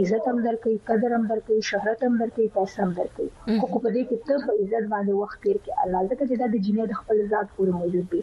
عزت 0.00 0.22
هم 0.28 0.38
درکې 0.46 0.72
قدر 0.88 1.10
هم 1.16 1.24
درکې 1.32 1.54
شهرت 1.70 2.00
هم 2.06 2.14
درکې 2.22 2.44
پیسې 2.56 2.76
هم 2.82 2.90
درکې 2.98 3.26
خو 3.72 3.80
په 3.86 3.90
دې 3.96 4.02
کې 4.08 4.18
ته 4.28 4.36
په 4.44 4.52
عزت 4.60 4.84
باندې 4.92 5.12
وخت 5.22 5.36
تیر 5.46 5.58
کې 5.64 5.72
الله 5.82 6.00
ځکه 6.10 6.22
چې 6.28 6.36
دا 6.42 6.46
د 6.52 6.56
جنې 6.66 6.84
د 6.90 6.92
خپل 7.00 7.18
ذات 7.32 7.48
پورې 7.56 7.72
موجود 7.80 8.06
دی 8.12 8.20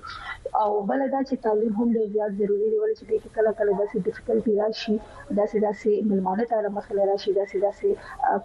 او 0.64 0.70
بل 0.92 1.02
دا 1.16 1.22
چې 1.30 1.36
تعلیم 1.46 1.74
هم 1.80 1.88
ډېر 1.96 2.08
زیات 2.16 2.32
ضروری 2.40 2.70
دی 2.74 2.80
ولې 2.82 2.96
چې 3.00 3.06
کې 3.10 3.34
کله 3.38 3.52
کله 3.60 3.72
داسې 3.82 3.96
ډیفیکلټي 4.06 4.54
راشي 4.62 4.96
داسې 5.40 5.58
داسې 5.66 5.90
ملمانه 6.10 6.44
تعالی 6.54 6.70
مخله 6.80 7.02
راشي 7.12 7.32
داسې 7.40 7.58
داسې 7.66 7.90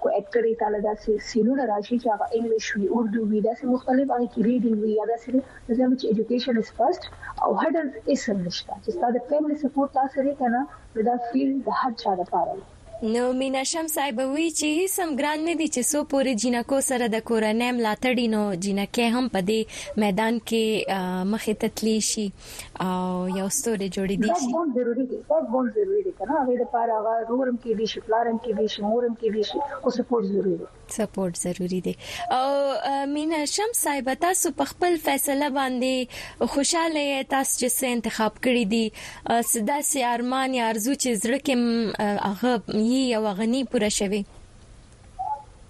کو 0.02 0.06
اکټري 0.20 0.52
تعالی 0.64 0.80
داسې 0.90 1.10
سینونه 1.30 1.62
راشي 1.72 1.96
چې 2.02 2.08
هغه 2.14 2.26
انګلیش 2.36 2.66
وی 2.78 2.86
اردو 2.96 3.20
وی 3.30 3.40
داسې 3.48 3.64
مختلف 3.74 4.04
باندې 4.12 4.28
کې 4.32 4.40
ریډینګ 4.48 4.76
وی 4.82 4.92
یا 5.00 5.04
داسې 5.12 5.30
نظام 5.70 5.90
چې 5.98 6.04
اډوকেশন 6.10 6.54
از 6.62 6.68
فرست 6.78 7.02
او 7.44 7.50
هډل 7.60 7.88
از 8.12 8.18
سم 8.28 8.38
نشته 8.48 8.72
چې 8.82 8.88
ستاسو 9.00 9.18
فیملی 9.32 9.56
سپورټ 9.62 9.90
تاسو 9.98 10.16
لري 10.18 10.34
کنه 10.42 10.60
دا 11.10 11.14
فیلډ 11.28 11.54
د 11.66 11.82
هر 11.82 11.92
چا 12.04 12.12
لپاره 12.22 12.56
نو 13.02 13.32
مینا 13.38 13.62
شمس 13.70 13.96
ایبوي 13.98 14.50
چې 14.58 14.66
هیڅ 14.78 14.94
هم 15.02 15.10
ګران 15.20 15.38
نه 15.48 15.54
دي 15.60 15.66
چې 15.74 15.82
سو 15.90 15.98
پورې 16.10 16.32
جنکو 16.42 16.76
سره 16.90 17.06
د 17.14 17.22
کورنۍ 17.30 17.70
ملاتړي 17.78 18.26
نو 18.34 18.42
جنکه 18.66 19.06
هم 19.14 19.24
په 19.36 19.40
دې 19.48 19.60
میدان 20.02 20.34
کې 20.48 20.64
مخې 21.32 21.54
ته 21.64 21.68
تلی 21.80 21.96
شي 22.10 22.26
او 22.86 23.02
یو 23.38 23.48
ستوري 23.56 23.88
جوړې 23.96 24.14
دي 24.22 24.26
دا 24.28 24.36
ډېر 24.36 24.70
ضروری 24.78 25.04
دي 25.10 25.18
دا 25.32 25.40
ډېر 25.40 25.76
ضروری 25.78 26.02
دي 26.06 26.12
کنه 26.20 26.32
هغه 26.40 26.54
د 26.62 26.70
پاره 26.76 26.92
هغه 27.00 27.14
رورم 27.32 27.56
کې 27.62 27.72
دي 27.80 27.86
شپلارم 27.94 28.36
کې 28.44 28.52
دي 28.60 28.66
شمورم 28.76 29.12
کې 29.20 29.28
دي 29.34 29.42
او 29.84 29.88
سپورټ 29.98 30.24
ضروری 30.34 30.56
دي 30.62 30.66
سپورټ 30.96 31.34
ضروری 31.44 31.80
دی 31.86 31.94
او 32.38 32.50
مینا 33.14 33.40
شم 33.54 33.70
صاحب 33.84 34.06
تاسو 34.26 34.46
په 34.60 34.64
خپل 34.74 34.92
فیصله 35.08 35.48
باندې 35.58 36.50
خوشاله 36.52 37.02
یې 37.10 37.28
تاسو 37.34 37.50
چې 37.62 37.70
څه 37.76 37.84
انتخاب 37.98 38.32
کړی 38.44 38.64
دی 38.76 38.84
صدا 39.52 39.78
سي 39.90 40.00
ارمان 40.14 40.48
یا 40.60 40.70
ارزو 40.76 40.92
چې 41.02 41.10
زړه 41.22 41.40
کې 41.44 41.54
هغه 42.30 42.52
یي 42.92 43.04
او 43.18 43.22
غني 43.42 43.62
پوره 43.74 43.90
شوي 44.00 44.22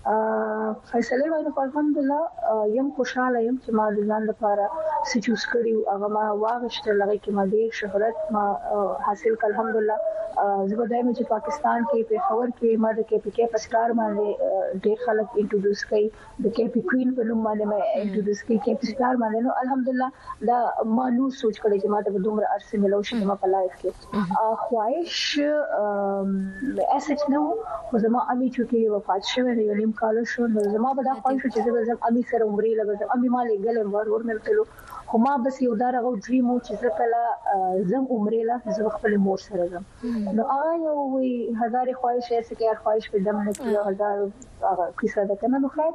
فیصله 0.05 1.29
باندې 1.31 1.51
خو 1.57 1.61
الحمدلله 1.61 2.57
یم 2.79 2.89
خوشاله 2.97 3.41
یم 3.43 3.55
چې 3.65 3.73
ما 3.81 3.85
د 3.99 4.09
ځان 4.11 4.27
لپاره 4.31 4.65
څه 4.73 5.21
چوز 5.27 5.45
کړیو 5.53 5.85
هغه 5.93 6.09
ما 6.17 6.25
واغشته 6.43 6.97
لغه 6.97 7.15
کې 7.15 7.31
ما 7.39 7.45
ډیر 7.55 7.71
شهرت 7.79 8.19
ما 8.37 8.43
حاصل 9.07 9.39
کړ 9.43 9.49
الحمدلله 9.51 9.97
زه 10.73 10.81
به 10.81 10.91
دایم 10.91 11.09
چې 11.11 11.31
پاکستان 11.31 11.87
کې 11.91 12.09
په 12.11 12.25
خبر 12.29 12.49
کې 12.49 12.81
ما 12.87 12.91
د 12.99 13.01
کې 13.09 13.17
پی 13.27 13.33
کې 13.37 13.53
پسکار 13.55 13.89
باندې 14.03 14.27
ډیر 14.87 15.01
خلک 15.07 15.27
انټروډوس 15.31 15.81
کړي 15.93 16.07
د 16.41 16.45
کې 16.59 16.67
پی 16.77 16.85
کوین 16.93 17.17
په 17.21 17.27
نوم 17.31 17.41
باندې 17.49 17.65
ما 17.73 17.79
انټروډوس 17.85 18.41
کړي 18.49 18.59
کې 18.65 18.73
پسکار 18.85 19.15
باندې 19.25 19.39
نو 19.49 19.57
الحمدلله 19.63 20.09
دا 20.51 20.59
ما 20.99 21.07
نو 21.17 21.25
سوچ 21.41 21.57
کړی 21.65 21.77
چې 21.79 21.89
ما 21.95 21.99
ته 22.09 22.23
دومره 22.29 22.47
ارسه 22.59 22.75
ملو 22.85 23.01
شي 23.13 23.17
ما 23.33 23.39
په 23.47 23.53
لایف 23.55 23.73
کې 23.81 23.91
خواهش 24.67 25.17
اسه 25.49 27.13
نه 27.37 27.45
خو 27.89 27.97
زما 28.07 28.21
امي 28.37 28.49
چې 28.59 28.63
وفات 28.99 29.23
شوه 29.35 29.51
یو 29.65 29.83
کال 30.01 30.23
شو 30.35 30.47
نو 30.55 30.63
زما 30.73 30.93
به 30.99 31.03
دا 31.09 31.15
خواهش 31.23 31.41
چې 31.55 31.61
زه 31.67 31.73
به 31.77 31.85
زم 31.91 31.99
امي 32.09 32.23
سره 32.31 32.45
عمرې 32.51 32.73
لګم 32.81 32.99
امي 33.17 33.29
ما 33.35 33.43
لګل 33.51 33.77
ور 33.95 34.07
ور 34.15 34.23
ملتلو 34.31 34.65
خو 35.13 35.17
ما 35.25 35.35
بس 35.47 35.57
یو 35.67 35.73
دار 35.83 35.95
غو 36.07 36.11
ډریم 36.25 36.49
چې 36.67 36.73
زه 36.83 36.89
کله 36.99 37.23
زم 37.93 38.05
عمرې 38.15 38.43
لا 38.51 38.57
زه 38.79 38.83
خپل 38.97 39.15
مور 39.27 39.39
سره 39.49 39.65
زم 39.73 39.83
نو 40.39 40.43
هغه 40.55 40.73
یو 40.87 40.99
هزار 41.61 41.87
خواهش 42.01 42.27
یې 42.33 42.41
سکه 42.49 42.71
خواهش 42.83 43.05
په 43.15 43.19
دم 43.29 43.37
نه 43.49 43.53
کیو 43.61 43.83
هزار 43.89 44.17
هغه 44.71 44.87
کیسه 45.01 45.25
ده 45.27 45.37
کنه 45.43 45.59
نو 45.59 45.69
خیر 45.69 45.93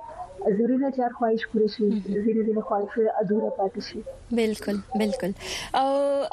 زورینه 0.57 0.91
چار 0.97 1.09
خواهش 1.09 1.39
پوره 1.53 1.67
شي 1.67 2.03
زیره 2.25 2.43
زیره 2.45 2.61
خواهش 2.61 2.89
ادوره 3.21 3.51
پاتې 3.57 3.81
شي 3.87 4.03
بالکل 4.31 4.77
بالکل 4.95 5.31
او 5.73 6.25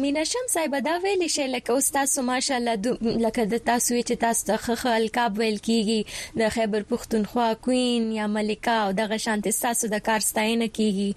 مینا 0.00 0.24
شم 0.24 0.44
صاحب 0.48 0.78
دا 0.80 0.98
ویل 1.04 1.26
شي 1.28 1.46
لکه 1.46 1.72
استاد 1.76 2.04
سو 2.04 2.22
ماشاءالله 2.22 2.76
لکه 3.02 3.44
د 3.46 3.56
تاسو 3.58 3.94
چې 4.02 4.14
تاسو 4.20 4.46
ته 4.46 4.56
خلکاب 4.56 5.38
ویل 5.38 5.56
کیږي 5.56 6.06
د 6.40 6.48
خیبر 6.48 6.82
پختونخوا 6.94 7.54
کوین 7.54 8.12
یا 8.12 8.26
ملکا 8.36 8.78
او 8.86 8.92
د 8.92 9.00
غشانت 9.12 9.48
تاسو 9.66 9.84
د 9.88 9.98
کار 10.08 10.18
ستاینه 10.30 10.66
کیږي 10.80 11.10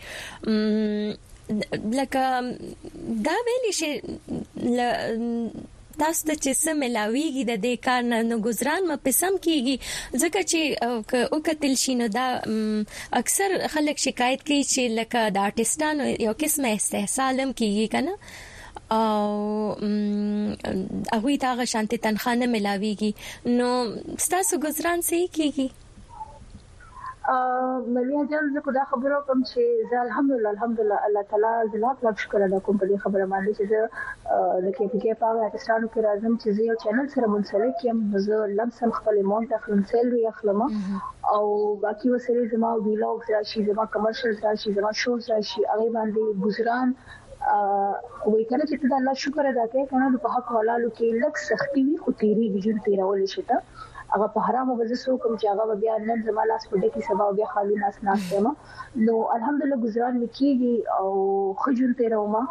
لکه 2.01 2.23
دا 3.31 3.37
ویل 3.49 3.65
شي 3.79 3.91
تاسو 6.01 6.27
ته 6.29 6.35
چې 6.43 6.51
سم 6.57 6.79
ملاويږي 6.85 7.43
د 7.49 7.53
دې 7.65 7.73
کار 7.85 8.01
نه 8.09 8.35
گزاران 8.47 8.81
م 8.89 8.93
پسم 9.05 9.37
کیږي 9.45 9.75
ځکه 10.21 10.39
چې 10.51 11.23
او 11.37 11.39
کتل 11.47 11.73
شي 11.83 11.93
نو 12.01 12.07
دا 12.17 12.25
اکثر 13.21 13.49
خلک 13.77 13.97
شکایت 14.05 14.41
کوي 14.49 14.59
چې 14.73 14.83
لکه 14.99 15.21
د 15.39 15.47
آرټستانو 15.47 16.05
یو 16.25 16.33
قسمه 16.45 16.69
استحصالم 16.81 17.49
کیږي 17.59 17.85
کنه 17.93 18.13
او 18.99 19.33
هغه 21.13 21.35
تا 21.47 21.51
غشانت 21.63 21.91
تنخانه 22.05 22.45
ملاويږي 22.55 23.11
نو 23.61 23.69
ستاسو 24.29 24.61
گزاران 24.67 24.99
سي 25.11 25.21
کیږي 25.41 25.67
ملي 27.95 28.21
اجازه 28.21 28.53
زه 28.53 28.59
خدا 28.65 28.83
خبرو 28.91 29.15
کوم 29.27 29.41
چې 29.49 29.59
زه 29.93 29.97
الحمدلله 30.05 30.49
الحمدلله 30.55 30.97
الله 31.07 31.23
تعالی 31.31 31.53
زه 31.71 31.77
لاک 31.83 31.97
لاک 32.05 32.17
شکر 32.23 32.39
ادا 32.47 32.59
کوم 32.67 32.75
په 32.83 32.87
دې 32.89 32.97
خبره 33.03 33.25
باندې 33.33 33.51
چې 33.57 33.63
زه 33.71 33.81
د 34.65 34.67
کې 34.75 34.85
کې 35.01 35.11
په 35.21 35.27
پاکستان 35.43 35.81
کې 35.91 35.99
راځم 36.07 36.33
چې 36.41 36.47
زه 36.55 36.61
یو 36.69 36.75
چینل 36.83 37.07
سره 37.15 37.25
منسلک 37.33 37.75
یم 37.89 37.99
زه 38.25 38.37
لمسم 38.59 38.89
خپل 38.99 39.15
امون 39.23 39.43
د 39.51 39.55
خپل 39.65 39.83
سیلری 39.91 40.21
اخلم 40.33 40.59
او 41.33 41.43
باقي 41.85 42.09
وسلې 42.13 42.43
زما 42.55 42.69
ویلاګ 42.85 43.19
راشي 43.37 43.65
زما 43.71 43.85
کمرشل 43.97 44.35
راشي 44.47 44.73
زما 44.79 44.91
شوز 45.03 45.29
راشي 45.35 45.61
هغه 45.71 45.89
باندې 45.95 46.23
ګزران 46.43 46.97
وای 47.41 48.45
کنه 48.51 48.63
چې 48.69 48.77
ته 48.81 48.97
الله 48.99 49.13
شکر 49.25 49.51
ادا 49.53 49.65
کړې 49.73 49.91
کنه 49.91 50.23
په 50.25 50.37
حق 50.37 50.55
حلالو 50.59 50.89
کې 50.95 51.25
لک 51.25 51.43
سختي 51.49 51.85
وي 51.89 51.97
خو 52.05 52.17
تیری 52.23 52.51
بجون 52.55 52.83
تیرول 52.89 53.27
شي 53.35 53.45
ته 53.51 53.76
هغه 54.15 54.27
په 54.33 54.43
حرامو 54.47 54.75
باندې 54.79 54.99
سو 55.05 55.15
کوم 55.23 55.33
چې 55.39 55.53
هغه 55.53 55.75
بیا 55.83 55.95
نن 56.09 56.21
زما 56.27 56.43
لاس 56.51 56.67
پټه 56.73 56.89
کې 56.91 57.07
سبا 57.11 57.25
بیا 57.39 57.47
خالي 57.53 57.77
ناس 57.79 57.97
ناس 58.09 58.27
یم 58.35 58.45
نو 59.07 59.15
الحمدلله 59.37 59.79
گزاران 59.85 60.21
وکیږي 60.21 61.01
او 61.01 61.09
خجل 61.65 61.93
تیر 62.01 62.15
وما 62.19 62.43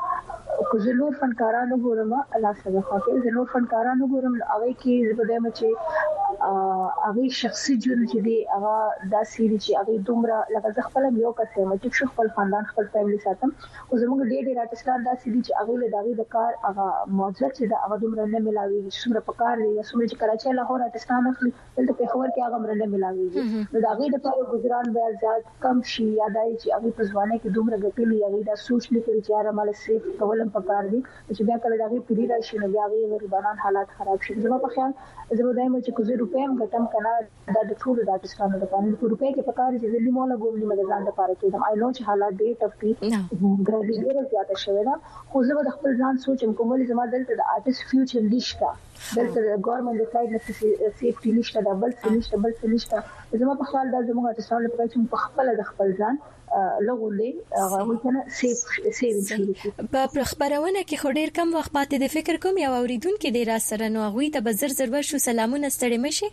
کو 0.73 0.79
زلور 0.89 1.17
فنکارانو 1.23 1.79
ګورم 1.87 2.13
الله 2.19 2.53
سبحانه 2.61 2.85
خاطر 2.91 3.25
زلور 3.29 3.49
فنکارانو 3.55 4.09
ګورم 4.15 4.37
هغه 4.51 4.75
کې 4.83 5.11
زبدایم 5.13 5.51
چې 5.59 7.03
هغه 7.07 7.39
شخصي 7.41 7.79
جون 7.87 8.05
چې 8.05 8.27
دی 8.29 8.37
هغه 8.55 9.09
دا 9.15 9.25
سری 9.33 9.59
چې 9.65 9.81
هغه 9.81 10.05
دومره 10.11 10.39
لکه 10.57 10.75
زه 10.79 10.87
خپل 10.91 11.11
یو 11.23 11.33
کس 11.41 11.59
یم 11.63 11.75
چې 11.77 12.13
خپل 12.13 12.33
خاندان 12.39 12.71
خپل 12.75 12.93
فیملی 12.97 13.23
ساتم 13.27 13.55
او 13.55 14.03
زموږ 14.03 14.33
ډېر 14.33 14.43
ډېر 14.49 14.67
آرټستان 14.67 15.09
دا 15.09 15.17
سری 15.25 15.41
چې 15.41 15.61
هغه 15.63 15.81
له 15.83 15.91
داوی 15.97 16.15
د 16.23 16.31
کار 16.37 16.61
هغه 16.69 17.17
موزه 17.21 17.53
چې 17.57 17.75
دا 17.75 17.83
هغه 17.87 18.01
دومره 18.07 18.31
نه 18.35 18.45
ملاوي 18.49 18.79
چې 18.81 19.05
څومره 19.05 19.27
په 19.31 19.39
کار 19.43 19.65
دی 19.65 19.71
یا 19.71 19.89
څومره 19.91 20.09
چې 20.11 20.23
کراچي 20.25 20.57
لاهور 20.61 20.89
آرټستان 20.89 21.33
دلته 21.51 21.95
په 21.99 22.07
خبر 22.13 22.31
کې 22.35 22.41
هغه 22.47 22.59
مرنده 22.63 22.87
ملاويږي 22.93 23.43
نو 23.75 23.83
دا 23.85 23.91
غي 23.99 24.07
د 24.13 24.21
پاره 24.27 24.45
ګزران 24.53 24.87
به 24.97 25.13
ځات 25.25 25.49
کم 25.65 25.79
شي 25.93 26.07
یادای 26.21 26.51
چې 26.61 26.67
هغه 26.77 26.91
په 26.99 27.07
ځوانه 27.11 27.37
کې 27.43 27.51
دومره 27.59 27.77
غټلې 27.85 28.17
هغه 28.27 28.39
دا 28.51 28.57
سوچ 28.67 28.85
نه 28.95 29.01
کړی 29.07 29.21
چې 29.27 29.31
هغه 29.39 29.53
مال 29.59 29.71
صرف 29.83 30.07
کولم 30.23 30.51
په 30.57 30.61
کار 30.71 30.85
دي 30.93 31.01
چې 31.37 31.43
بیا 31.49 31.57
کله 31.65 31.77
دا 31.83 31.87
غي 31.93 32.01
پیری 32.09 32.27
راشي 32.33 32.61
نو 32.63 32.69
بیا 32.77 32.87
غي 32.93 33.01
غریبانان 33.13 33.63
حالات 33.65 33.89
خراب 33.99 34.27
شي 34.29 34.39
زما 34.47 34.59
په 34.65 34.73
خیال 34.75 34.93
زما 35.41 35.53
دایم 35.59 35.75
چې 35.85 35.91
کوزې 35.99 36.15
روپې 36.23 36.39
هم 36.45 36.53
ګټم 36.63 36.85
کنه 36.95 37.13
دا 37.57 37.63
د 37.71 37.81
ټول 37.83 37.97
د 38.01 38.09
پاکستان 38.13 38.51
د 38.65 38.73
پانل 38.75 38.95
کو 39.01 39.13
روپې 39.13 39.31
کې 39.37 39.43
په 39.49 39.55
کار 39.61 39.71
چې 39.81 39.87
زلي 39.95 40.13
مولا 40.19 40.41
ګوملي 40.45 40.67
مدزان 40.73 41.01
د 41.09 41.17
پاره 41.21 41.35
کې 41.39 41.47
دا 41.55 41.63
آی 41.69 41.75
نو 41.83 41.93
چې 41.97 42.11
حالات 42.11 42.33
ډېر 42.43 42.55
ټف 42.61 42.75
دي 42.83 42.93
ګرځي 43.69 43.97
ډېر 44.05 44.29
زیاته 44.35 44.63
شوی 44.65 44.83
دا 44.91 44.95
خو 45.31 45.47
زه 45.51 45.63
د 45.69 45.71
خپل 45.79 46.01
ځان 46.03 46.23
سوچم 46.27 46.51
کوم 46.59 46.73
ولې 46.75 46.95
زما 46.95 47.05
دلته 47.15 47.41
د 47.41 47.49
آرټیست 47.57 47.87
فیوچر 47.91 48.29
لیشتا 48.35 48.73
دلته 49.19 49.41
ګورمنټ 49.67 49.97
د 50.01 50.05
سایډ 50.13 50.29
نه 50.35 50.93
سیفټي 51.01 51.33
نشته 51.39 51.63
دا 51.69 51.75
بل 51.85 51.93
څه 52.01 52.09
نشته 52.19 52.41
بل 52.45 52.53
څه 52.59 52.65
نشته 52.75 53.41
زما 53.43 53.55
په 53.63 53.71
خیال 53.71 53.87
دا 53.95 54.01
زموږ 54.09 54.25
اټسټان 54.29 54.61
لپاره 54.67 54.89
چې 54.93 55.11
په 55.13 55.17
خپل 55.25 55.47
د 55.61 55.63
خپل 55.71 55.89
ځان 56.01 56.15
لغولي 56.89 57.31
هغه 57.63 57.97
کنه 58.03 58.21
سیف 58.41 58.77
سیف 59.01 59.89
په 59.97 60.29
خبرونه 60.31 60.81
کې 60.89 61.03
خډیر 61.03 61.29
کم 61.39 61.49
وخت 61.59 61.73
پاتې 61.77 61.97
د 62.05 62.15
فکر 62.19 62.35
کوم 62.47 62.57
یو 62.67 62.75
اوریدونکو 62.83 63.35
د 63.39 63.51
را 63.51 63.59
سره 63.71 63.91
نو 63.97 64.07
غوي 64.17 64.29
ته 64.39 64.47
بزر 64.49 64.79
زر 64.79 64.89
وشو 64.97 65.25
سلامونه 65.29 65.75
ستړي 65.77 65.99
مشي 66.07 66.29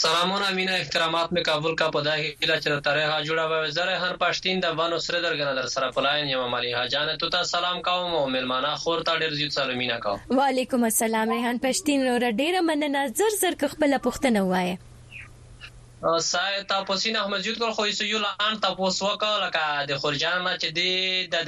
سلامونه 0.00 0.48
مینه 0.58 0.74
احترامات 0.82 1.28
مې 1.34 1.42
کابل 1.48 1.72
کا 1.80 1.86
په 1.96 2.00
دای 2.06 2.20
هیله 2.40 2.54
چې 2.62 2.68
تاریخ 2.88 3.10
جوړه 3.28 3.44
و 3.48 3.54
وزره 3.64 3.94
هر 4.04 4.14
پښتین 4.22 4.56
د 4.64 4.72
وانو 4.78 4.98
سره 5.06 5.18
درګنه 5.26 5.52
در 5.60 5.68
سره 5.74 5.86
پلاین 5.96 6.26
یم 6.34 6.44
مالی 6.54 6.72
حاجان 6.78 7.06
ته 7.20 7.30
تا 7.36 7.40
سلام 7.54 7.76
کوم 7.88 8.10
او 8.20 8.24
ملمانه 8.34 8.70
خور 8.84 8.98
ته 9.08 9.12
ډیر 9.24 9.32
زیات 9.40 9.52
سلامونه 9.60 9.96
کوم 10.04 10.18
وعلیکم 10.42 10.82
السلام 10.92 11.26
ریحان 11.36 11.56
پښتین 11.66 11.98
لور 12.10 12.22
ډیره 12.40 12.60
مننه 12.70 13.02
زر 13.22 13.32
زر 13.42 13.52
خپل 13.72 13.92
پښتنه 14.06 14.40
وایي 14.54 14.74
سای 16.20 16.62
تاسو 16.68 17.10
نه 17.12 17.20
احمد 17.20 17.40
جوړ 17.44 17.56
کول 17.60 17.72
خو 17.78 17.84
یې 17.92 18.04
یو 18.12 18.18
لان 18.24 18.54
تاسو 18.64 19.02
وکړه 19.06 19.34
لکه 19.44 19.64
د 19.90 19.98
خلجان 20.04 20.38
نه 20.46 20.52
چې 20.62 20.68
دی 20.78 20.92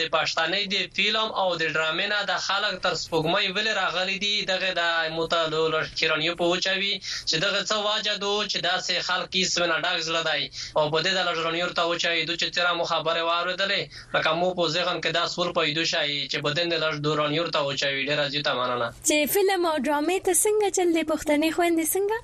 د 0.00 0.10
پښتنې 0.16 0.62
د 0.72 0.76
فلم 0.96 1.28
او 1.42 1.46
د 1.62 1.70
ډرامې 1.74 2.06
نه 2.14 2.18
د 2.30 2.42
خلک 2.46 2.74
تر 2.86 2.94
سپوږمۍ 3.02 3.46
ول 3.56 3.68
راغلي 3.80 4.16
دي 4.24 4.32
دغه 4.52 4.70
د 4.80 5.14
مطالعه 5.18 5.68
لور 5.76 5.82
چیرانیو 6.00 6.34
په 6.40 6.44
وچوي 6.52 6.90
چې 7.28 7.36
دغه 7.46 7.60
څه 7.68 7.76
واجه 7.86 8.14
دو 8.26 8.32
چې 8.50 8.58
داسې 8.68 8.94
خلک 9.08 9.30
یې 9.40 9.44
سونه 9.54 9.76
ډاګ 9.86 9.98
زړه 10.08 10.22
دی 10.30 10.42
او 10.78 10.82
په 10.96 11.02
دې 11.04 11.12
د 11.18 11.20
لورانیو 11.30 11.68
ته 11.80 11.88
وچوي 11.92 12.20
دوی 12.28 12.38
چې 12.42 12.48
تیرا 12.58 12.72
مو 12.80 12.84
خبره 12.92 13.22
واردلې 13.28 13.82
لکه 14.18 14.30
مو 14.42 14.48
په 14.60 14.64
ځغن 14.74 14.96
کې 15.02 15.10
داس 15.20 15.30
ور 15.38 15.50
پیدو 15.62 15.84
شي 15.94 16.12
چې 16.32 16.38
بدن 16.50 16.66
د 16.76 16.84
لور 16.84 16.94
دورانیو 17.08 17.48
ته 17.56 17.60
وچوي 17.70 18.02
ډیر 18.10 18.20
ځیته 18.34 18.52
ماننه 18.60 18.88
چې 19.08 19.16
فلم 19.36 19.62
او 19.72 19.74
ډرامې 19.86 20.16
ته 20.26 20.32
څنګه 20.42 20.68
چل 20.76 20.88
دی 20.96 21.02
پښتنې 21.10 21.48
خويندې 21.56 21.86
څنګه 21.96 22.18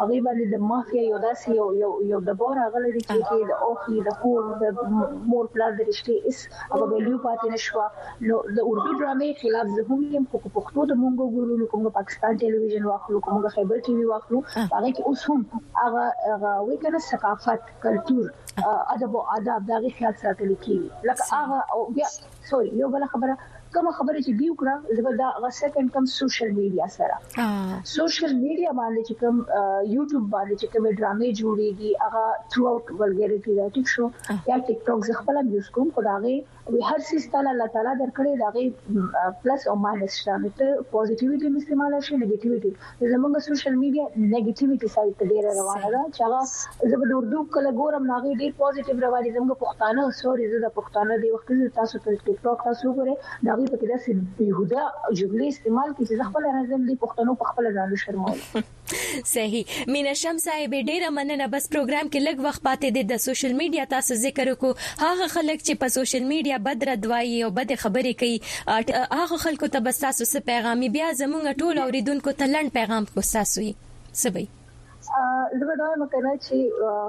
هغه 0.00 0.18
باندې 0.26 0.50
د 0.54 0.60
مافیا 0.72 1.04
یو 1.04 1.20
داسې 1.22 1.58
یو 1.58 1.68
یو 1.82 1.92
یو 2.14 2.20
د 2.26 2.36
بور 2.42 2.60
هغه 2.64 2.82
لري 2.86 3.00
چې 3.04 3.46
د 3.52 3.62
اوخي 3.68 4.02
د 4.08 4.18
کور 4.24 4.50
د 4.64 5.08
مور 5.30 5.48
پلان 5.56 5.78
د 5.80 5.88
رښتې 5.92 6.28
اس 6.30 6.42
هغه 6.74 6.90
ویلیو 6.90 7.22
پاتې 7.24 7.56
نشو 7.56 7.86
نو 7.86 8.42
د 8.60 8.68
اردو 8.72 8.90
ډرامې 8.90 9.42
خلاف 9.44 9.72
زه 9.78 9.86
هم 9.92 10.04
یم 10.16 10.28
خو 10.34 10.42
پښتو 10.44 10.86
د 10.92 11.00
مونږ 11.04 11.32
ګورو 11.38 11.70
کوم 11.74 11.88
پاکستان 12.00 12.40
ټلویزیون 12.44 12.90
واخلو 12.92 13.22
کوم 13.30 13.48
خیبر 13.56 13.82
ټي 13.88 13.96
وی 14.00 14.06
واخلو 14.12 14.42
هغه 14.58 14.92
کې 14.92 15.08
اوس 15.12 15.26
هم 15.32 15.64
هغه 15.80 16.36
هغه 16.36 16.52
وی 16.70 16.78
کنه 16.86 17.02
ثقافت 17.10 17.74
کلچر 17.88 18.70
ادب 18.76 19.18
او 19.18 19.26
آداب 19.38 19.68
دغه 19.74 19.96
خیال 19.98 20.20
ساتل 20.26 20.54
کیږي 20.54 21.10
لکه 21.10 21.21
ځکه 21.26 21.36
هغه 21.42 21.60
او 21.74 21.78
بیا 21.96 22.08
سوري 22.48 22.70
یو 22.82 22.88
بل 22.94 23.02
خبره 23.12 23.34
کومه 23.74 23.90
خبره 23.98 24.18
چې 24.26 24.32
دی 24.38 24.46
وکړه 24.50 24.74
زه 24.96 25.00
دا 25.22 25.28
هغه 25.36 25.50
سیکنډ 25.60 25.86
کم 25.94 26.04
سوشل 26.20 26.50
میډیا 26.58 26.86
سره 26.98 27.16
سوشل 27.96 28.32
میډیا 28.44 28.70
باندې 28.80 29.00
چې 29.08 29.14
کوم 29.20 29.36
یوټیوب 29.96 30.24
باندې 30.36 30.54
چې 30.60 30.66
کوم 30.72 30.84
ډرامې 30.98 31.30
جوړيږي 31.40 31.90
هغه 32.04 32.24
ثرو 32.50 32.64
اوټ 32.72 32.84
ولګري 33.00 33.38
کې 33.44 33.50
راټیک 33.60 33.86
شو 33.94 34.04
یا 34.50 34.56
ټیک 34.66 34.78
ټاک 34.86 35.00
زه 35.08 35.12
خپل 35.20 35.36
یوز 35.54 35.66
کوم 35.76 35.88
خدای 35.96 36.34
وی 36.70 36.80
هر 36.90 37.00
څه 37.06 37.14
ستاله 37.24 37.50
الله 37.54 37.68
تعالی 37.76 37.92
درکړي 38.02 38.32
دا 38.42 38.48
غي 38.56 38.66
پلس 39.44 39.62
او 39.70 39.72
ماینس 39.84 40.12
شته 40.20 40.50
ته 40.58 40.66
پوزټیویټي 40.92 41.48
مستعمال 41.56 41.92
شي 42.08 42.18
نیگیټیویټي 42.22 43.08
زمونږ 43.12 43.32
سوشل 43.46 43.74
میډیا 43.82 44.04
نیگیټیویټي 44.34 44.88
سایت 44.94 45.18
ته 45.22 45.28
ډیره 45.32 45.50
روانه 45.58 45.90
ده 45.94 46.02
چې 46.16 46.20
هغه 46.26 46.90
زبر 46.92 47.14
اردو 47.16 47.40
کله 47.56 47.72
ګورم 47.80 48.06
ناغي 48.12 48.34
ډیر 48.42 48.54
پوزټیو 48.60 49.02
روانه 49.06 49.34
زمونږ 49.36 49.60
پښتانه 49.64 50.02
سوري 50.20 50.46
زړه 50.52 50.68
پښتانه 50.78 51.18
دی 51.22 51.28
وخت 51.34 51.50
تاسو 51.80 52.02
ته 52.04 52.22
ټیک 52.28 52.38
ټاک 52.46 52.58
تاسو 52.68 52.94
ګورئ 52.98 53.16
دا 53.48 53.58
غي 53.58 53.66
په 53.72 53.82
داسې 53.94 54.22
بهوده 54.38 55.18
جملې 55.22 55.52
استعمال 55.56 55.88
کوي 55.96 56.06
چې 56.10 56.28
خپل 56.30 56.48
راځم 56.58 56.86
دی 56.90 56.94
پښتنو 57.06 57.38
په 57.42 57.50
خپل 57.50 57.72
ځان 57.78 57.96
شرمول 58.04 58.46
صحیح 59.24 59.66
مینا 59.94 60.12
شمس 60.22 60.44
صاحب 60.48 60.74
ډیره 60.90 61.10
مننه 61.18 61.48
بس 61.54 61.66
پروګرام 61.74 62.08
کې 62.12 62.22
لږ 62.26 62.44
وخت 62.46 62.62
پاتې 62.68 62.92
دي 62.96 63.02
د 63.10 63.20
سوشل 63.26 63.52
میډیا 63.60 63.84
تاسو 63.94 64.14
ذکر 64.22 64.52
کو 64.64 64.72
هغه 64.86 65.28
خلک 65.36 65.60
چې 65.66 65.80
په 65.84 65.94
سوشل 65.98 66.24
میډیا 66.32 66.60
بد 66.70 66.88
ردوایي 66.92 67.36
او 67.48 67.50
بد 67.60 67.74
خبرې 67.84 68.14
کوي 68.24 68.88
هغه 68.94 69.42
خلکو 69.46 69.70
ته 69.76 69.84
بس 69.88 70.02
تاسو 70.06 70.24
څه 70.32 70.46
پیغامي 70.52 70.90
بیا 70.98 71.12
زموږ 71.22 71.58
ټول 71.66 71.84
اوریدونکو 71.86 72.36
ته 72.42 72.52
لند 72.56 72.76
پیغام 72.80 73.12
کو 73.14 73.20
تاسو 73.32 73.66
یې 73.68 74.18
سبي 74.24 74.46
زه 75.60 75.64
دا 75.80 75.84
وایم 75.90 76.02
کنه 76.14 76.30
چې 76.44 76.56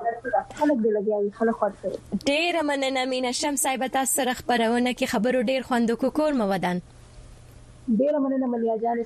خلک 0.60 0.78
دې 0.78 0.92
لګیاوي 0.98 1.32
خلک 1.40 1.56
خوښ 1.64 1.74
ډیر 2.30 2.54
مننه 2.70 3.02
مینا 3.06 3.32
شمس 3.32 3.60
صاحب 3.64 3.88
تاسو 3.98 4.12
سره 4.16 4.34
خبرونه 4.34 4.92
کې 4.94 5.06
خبرو 5.14 5.42
ډیر 5.52 5.62
خوند 5.62 5.92
کوکول 5.92 6.34
مو 6.38 6.44
ودان 6.54 6.78
ډیر 8.00 8.14
مننه 8.26 8.46
ملیا 8.48 8.76
جان 8.84 8.98